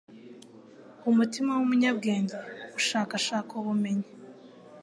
Umutima 1.09 1.51
w’umunyabwenge 1.57 2.35
ushakashaka 2.79 3.51
ubumenyi 3.61 4.09